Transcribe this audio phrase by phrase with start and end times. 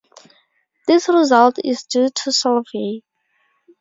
[0.87, 3.03] This result is due to Solovay.